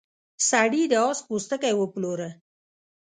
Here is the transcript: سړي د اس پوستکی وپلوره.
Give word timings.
سړي 0.49 0.83
د 0.91 0.93
اس 1.07 1.19
پوستکی 1.27 1.73
وپلوره. 1.77 2.29